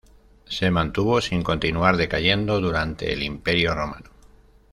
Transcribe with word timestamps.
Se 0.45 0.71
mantuvo 0.71 1.21
sin 1.21 1.43
continuar 1.43 1.95
decayendo 1.95 2.59
durante 2.59 3.13
el 3.13 3.21
Imperio 3.21 3.75
romano. 3.75 4.09